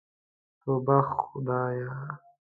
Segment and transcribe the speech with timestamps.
[0.61, 1.89] توبه خدايه.